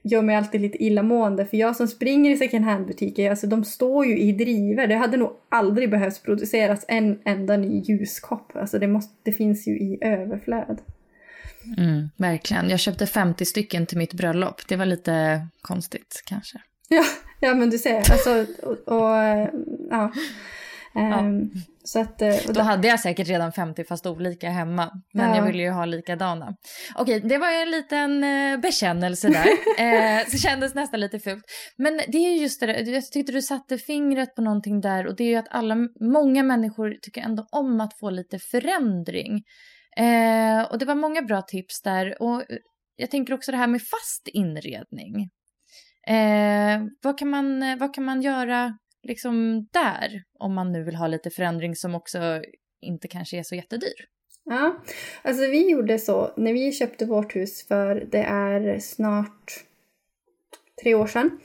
[0.07, 4.07] gör mig alltid lite illamående för jag som springer i second hand-butiker, alltså de står
[4.07, 4.87] ju i driver.
[4.87, 8.57] Det hade nog aldrig behövt produceras en enda ny ljuskopp.
[8.57, 10.81] Alltså det, måste, det finns ju i överflöd.
[11.79, 12.71] Mm, verkligen.
[12.71, 14.69] Jag köpte 50 stycken till mitt bröllop.
[14.69, 16.59] Det var lite konstigt kanske.
[16.89, 17.05] Ja,
[17.41, 17.97] ja men du ser.
[17.97, 19.17] Alltså, och, och
[19.91, 20.13] ja.
[20.97, 21.19] Ja.
[21.19, 21.51] Ehm,
[21.85, 24.91] så att, eh, och Då hade jag säkert redan 50 fast olika hemma.
[25.15, 25.37] Men Ja.
[25.37, 26.55] jag ville ju ha likadana.
[26.95, 29.47] Okej, det var en liten eh, bekännelse där.
[30.19, 31.45] eh, så kändes nästan lite fult.
[31.77, 35.07] Men det är ju just det där, jag tyckte du satte fingret på någonting där
[35.07, 39.43] och det är ju att alla, många människor tycker ändå om att få lite förändring.
[39.97, 42.43] Eh, och det var många bra tips där och
[42.97, 45.31] jag tänker också det här med fast inredning.
[46.09, 50.97] Eh, vad, kan man, eh, vad kan man göra liksom där om man nu vill
[50.97, 52.43] ha lite förändring som också
[52.81, 54.07] inte kanske är så jättedyr?
[54.45, 54.77] Ja,
[55.23, 59.65] alltså vi gjorde så när vi köpte vårt hus för det är snart
[60.83, 61.39] tre år sedan.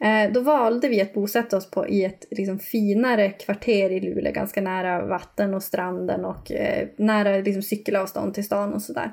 [0.00, 4.32] Eh, då valde vi att bosätta oss på, i ett liksom, finare kvarter i Luleå,
[4.32, 9.12] ganska nära vatten och stranden och eh, nära liksom, cykelavstånd till stan och sådär.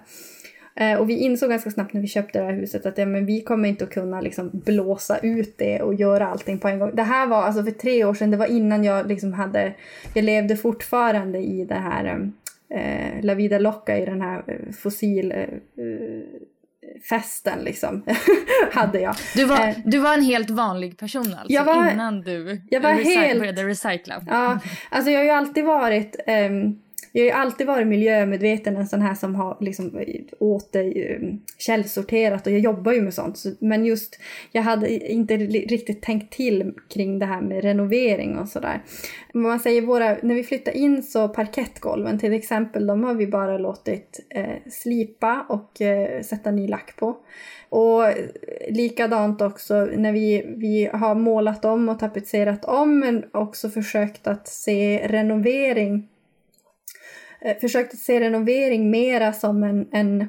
[0.77, 3.25] Eh, och vi insåg ganska snabbt när vi köpte det här huset att ja, men
[3.25, 6.91] vi kommer inte att kunna liksom, blåsa ut det och göra allting på en gång.
[6.95, 9.73] Det här var alltså för tre år sedan, det var innan jag liksom hade,
[10.13, 12.29] jag levde fortfarande i det här
[12.69, 15.47] eh, La Vida Loca i den här eh, fossil eh, eh,
[17.09, 18.03] festen liksom.
[18.71, 19.15] hade jag.
[19.35, 22.89] Du var, du var en helt vanlig person alltså Jag var- innan du jag var
[22.93, 24.21] recy- helt- började recycla?
[24.27, 24.59] Ja,
[24.89, 26.79] alltså jag har ju alltid varit ehm,
[27.15, 31.19] jag har ju alltid varit miljömedveten, en sån här som har liksom eh, åter eh,
[31.57, 33.43] källsorterat och jag jobbar ju med sånt.
[33.59, 34.19] Men just,
[34.51, 38.83] jag hade inte riktigt tänkt till kring det här med renovering och sådär.
[39.33, 43.57] Man säger våra, när vi flyttar in så parkettgolven till exempel, de har vi bara
[43.57, 47.17] låtit eh, slipa och eh, sätta ny lack på.
[47.69, 48.15] Och eh,
[48.69, 54.47] likadant också när vi, vi har målat om och tapetserat om men också försökt att
[54.47, 56.09] se renovering
[57.45, 60.27] Eh, försökte försökt att se renovering mera som en, en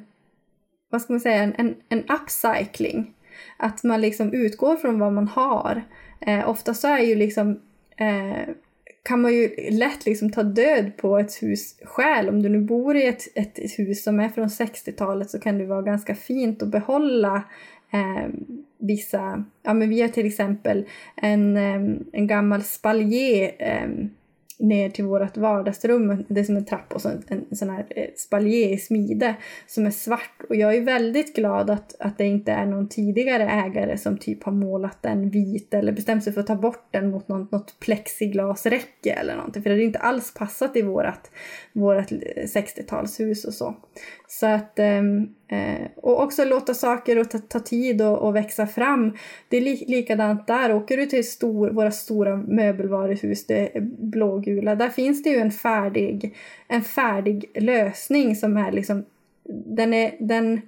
[0.91, 3.15] vad ska man säga, en, en, en upcycling.
[3.57, 5.83] Att man liksom utgår från vad man har.
[6.21, 7.61] Eh, ofta så är ju liksom
[7.97, 8.55] eh,
[9.03, 12.29] kan man ju lätt liksom ta död på ett hus själv.
[12.29, 15.67] Om du nu bor i ett, ett hus som är från 60-talet så kan det
[15.67, 17.43] vara ganska fint att behålla
[17.93, 18.29] eh,
[18.79, 23.89] vissa, ja men vi har till exempel en, eh, en gammal spaljer eh,
[24.59, 26.25] ner till vårt vardagsrum.
[26.29, 28.79] Det är som en trappa och så en, en sån här eh, spaljé spaljer i
[28.79, 29.35] smide
[29.67, 30.43] som är svart.
[30.49, 34.45] Och jag är väldigt glad att, att det inte är någon tidigare ägare som typ
[34.45, 37.81] har målat den vit eller bestämt sig för att ta bort den mot något, något
[37.81, 39.63] plexiglasräcke eller någonting.
[39.63, 41.31] För det hade inte alls passat i vårat,
[41.73, 43.75] vårat eh, 60-talshus och så.
[44.29, 48.67] Så att, ehm, eh, och också låta saker och ta, ta tid och, och växa
[48.67, 49.17] fram.
[49.49, 50.75] Det är li, likadant där.
[50.75, 56.35] Åker du till stor, våra stora möbelvaruhus, det blågula, där finns det ju en färdig,
[56.69, 59.05] en färdig lösning som är liksom,
[59.67, 60.61] den, är, den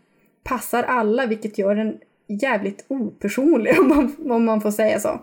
[0.45, 5.21] passar alla vilket gör den jävligt opersonlig om man, om man får säga så.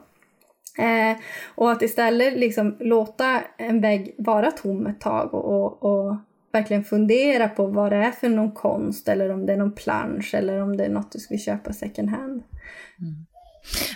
[0.78, 1.18] Eh,
[1.56, 6.16] och att istället liksom låta en vägg vara tom ett tag och, och, och
[6.56, 10.34] verkligen fundera på vad det är för någon konst eller om det är någon plansch
[10.34, 12.44] eller om det är något du ska köpa second hand.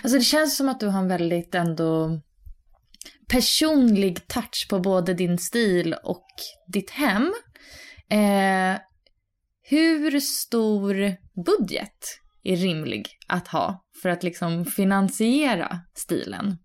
[0.02, 2.20] Alltså det känns som att du har en väldigt ändå
[3.28, 6.26] personlig touch på både din stil och
[6.66, 7.32] ditt hem.
[8.10, 8.80] Eh,
[9.62, 10.94] hur stor
[11.44, 11.98] budget
[12.42, 16.56] är rimlig att ha för att liksom finansiera stilen?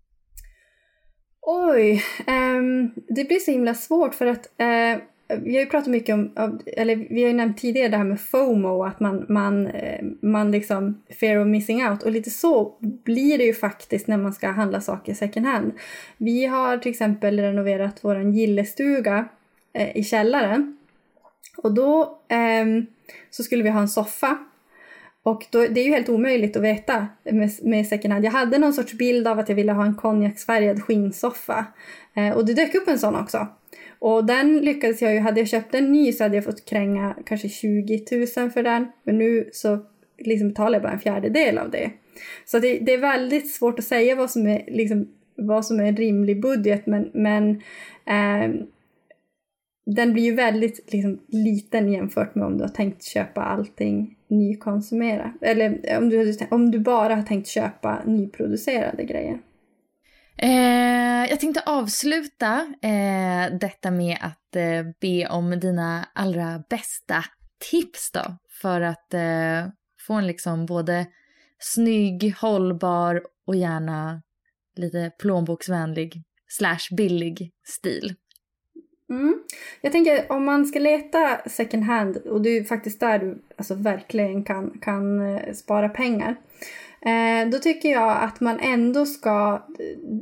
[1.40, 6.14] Oj, ehm, det blir så himla svårt för att eh, vi har ju pratat mycket
[6.14, 6.30] om,
[6.66, 10.50] eller vi har ju nämnt tidigare det här med FOMO, att man, man, eh, man
[10.50, 14.48] liksom fear of missing out och lite så blir det ju faktiskt när man ska
[14.48, 15.72] handla saker second hand.
[16.16, 19.28] Vi har till exempel renoverat vår gillestuga
[19.72, 20.76] eh, i källaren
[21.56, 22.86] och då ehm,
[23.30, 24.38] så skulle vi ha en soffa
[25.26, 28.24] och då, det är ju helt omöjligt att veta med, med second hand.
[28.24, 31.66] Jag hade någon sorts bild av att jag ville ha en konjaksfärgad skinnsoffa.
[32.14, 33.46] Eh, och det dök upp en sån också.
[33.98, 37.16] Och den lyckades jag ju, hade jag köpt en ny så hade jag fått kränga
[37.26, 38.04] kanske 20
[38.36, 38.86] 000 för den.
[39.04, 39.78] Men nu så
[40.18, 41.90] liksom betalar jag bara en fjärdedel av det.
[42.44, 45.84] Så det, det är väldigt svårt att säga vad som är, liksom, vad som är
[45.84, 47.50] en rimlig budget men, men
[48.06, 48.66] eh,
[49.86, 55.32] den blir ju väldigt liksom, liten jämfört med om du har tänkt köpa allting nykonsumera.
[55.40, 59.38] Eller om du, om du bara har tänkt köpa nyproducerade grejer.
[60.38, 67.24] Eh, jag tänkte avsluta eh, detta med att eh, be om dina allra bästa
[67.70, 68.36] tips då.
[68.60, 69.68] För att eh,
[70.06, 71.06] få en liksom både
[71.58, 74.22] snygg, hållbar och gärna
[74.76, 78.14] lite plånboksvänlig slash billig stil.
[79.10, 79.42] Mm.
[79.80, 83.74] Jag tänker om man ska leta second hand och det är faktiskt där du alltså,
[83.74, 86.36] verkligen kan, kan eh, spara pengar.
[87.06, 89.62] Eh, då tycker jag att man ändå ska...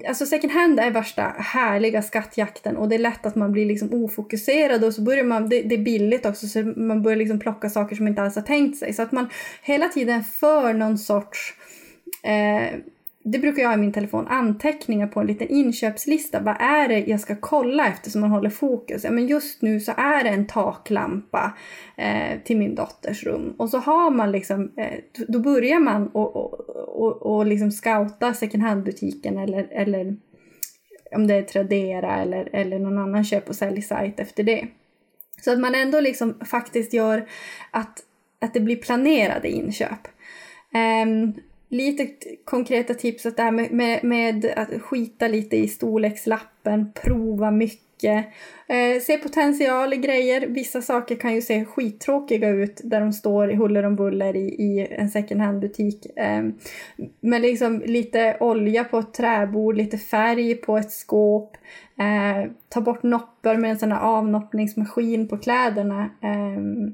[0.09, 4.05] Alltså second hand är värsta härliga skattjakten och det är lätt att man blir liksom
[4.05, 5.49] ofokuserad och så börjar man...
[5.49, 8.37] Det, det är billigt också så man börjar liksom plocka saker som man inte alls
[8.37, 8.93] har tänkt sig.
[8.93, 9.29] Så att man
[9.63, 11.55] hela tiden för någon sorts...
[12.23, 12.79] Eh,
[13.27, 16.41] det brukar jag ha i min telefon, anteckningar på en liten inköpslista.
[16.41, 19.05] Vad är det jag ska kolla efter man håller fokus?
[19.05, 21.53] Ja, men just nu så är det en taklampa
[21.97, 23.55] eh, till min dotters rum.
[23.59, 24.99] Och så har man liksom, eh,
[25.29, 26.61] då börjar man och, och,
[27.01, 30.17] och, och liksom scouta second hand-butiken eller, eller
[31.15, 34.67] om det är Tradera eller, eller någon annan köp och säljsajt efter det.
[35.41, 37.29] Så att man ändå liksom faktiskt gör
[37.71, 37.99] att,
[38.41, 40.09] att det blir planerade inköp.
[41.05, 41.35] Um,
[41.75, 42.09] lite
[42.45, 48.27] konkreta tips att det här med, med, med, att skita lite i storlekslappen, prova mycket.
[48.67, 50.47] Eh, se potential i grejer.
[50.47, 54.49] Vissa saker kan ju se skittråkiga ut där de står i huller om buller i,
[54.49, 56.07] i en second hand-butik.
[56.17, 56.45] Eh,
[57.21, 61.57] men liksom lite olja på ett träbord, lite färg på ett skåp.
[61.99, 66.03] Eh, ta bort noppar med en sån här avnoppningsmaskin på kläderna.
[66.03, 66.91] Eh,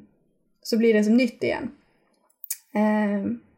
[0.62, 1.70] så blir det som nytt igen.
[2.74, 3.49] Eh,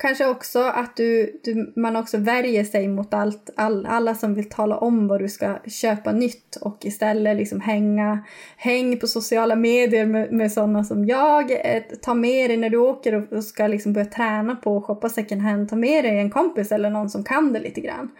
[0.00, 4.48] Kanske också att du, du, man också värjer sig mot allt, all, alla som vill
[4.48, 8.24] tala om vad du ska köpa nytt och istället liksom hänga,
[8.56, 11.50] häng på sociala medier med, med sådana som jag.
[11.50, 14.84] Eh, ta med dig när du åker och, och ska liksom börja träna på att
[14.84, 18.10] shoppa second hand, ta med dig en kompis eller någon som kan det lite grann.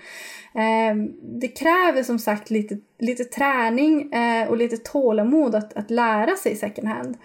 [0.55, 0.97] Eh,
[1.41, 6.57] det kräver som sagt lite, lite träning eh, och lite tålamod att, att lära sig
[6.57, 7.17] second hand.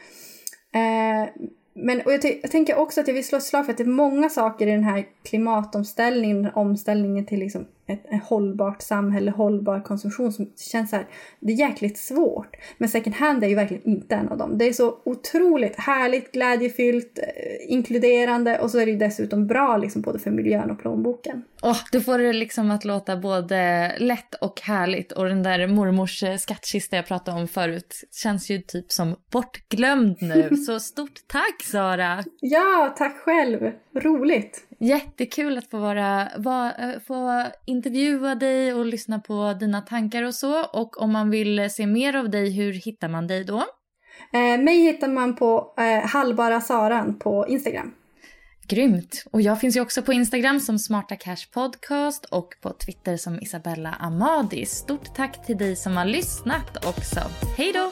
[0.73, 1.29] Eh,
[1.73, 3.83] men och jag, jag, tänker också att jag vill slå ett slag för att det
[3.83, 9.79] är många saker i den här klimatomställningen, omställningen till liksom ett, ett hållbart samhälle, hållbar
[9.79, 11.07] konsumtion som känns så här,
[11.39, 12.55] det är jäkligt svårt.
[12.77, 14.57] Men second hand är ju verkligen inte en av dem.
[14.57, 19.77] Det är så otroligt härligt, glädjefyllt, eh, inkluderande och så är det ju dessutom bra
[19.77, 21.43] liksom både för miljön och plånboken.
[21.63, 26.23] Oh, du får det liksom att låta både lätt och härligt och den där mormors
[26.23, 30.57] eh, skattkista jag pratade om förut känns ju typ som bortglömd nu.
[30.67, 32.23] Så stort tack Sara!
[32.39, 33.71] Ja, tack själv!
[33.95, 34.67] Roligt!
[34.79, 40.35] Jättekul att få, vara, va, eh, få intervjua dig och lyssna på dina tankar och
[40.35, 40.65] så.
[40.65, 43.63] Och om man vill se mer av dig, hur hittar man dig då?
[44.33, 47.93] Eh, mig hittar man på eh, Hallbara Saran på Instagram.
[48.67, 49.25] Grymt!
[49.31, 53.39] Och jag finns ju också på Instagram som Smarta Cash Podcast och på Twitter som
[53.41, 54.65] Isabella Amadi.
[54.65, 57.19] Stort tack till dig som har lyssnat också.
[57.57, 57.91] Hej då!